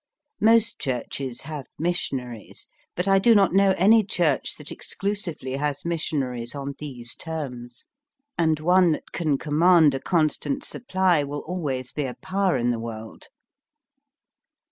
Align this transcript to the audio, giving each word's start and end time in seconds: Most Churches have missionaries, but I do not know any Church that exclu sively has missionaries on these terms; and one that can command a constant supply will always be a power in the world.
Most 0.39 0.79
Churches 0.79 1.41
have 1.41 1.67
missionaries, 1.77 2.67
but 2.95 3.07
I 3.07 3.19
do 3.19 3.35
not 3.35 3.53
know 3.53 3.75
any 3.77 4.03
Church 4.03 4.55
that 4.57 4.69
exclu 4.69 5.15
sively 5.15 5.57
has 5.57 5.85
missionaries 5.85 6.55
on 6.55 6.73
these 6.79 7.13
terms; 7.13 7.85
and 8.35 8.59
one 8.59 8.93
that 8.93 9.11
can 9.11 9.37
command 9.37 9.93
a 9.93 9.99
constant 9.99 10.65
supply 10.65 11.23
will 11.23 11.41
always 11.45 11.91
be 11.91 12.05
a 12.05 12.15
power 12.15 12.57
in 12.57 12.71
the 12.71 12.79
world. 12.79 13.27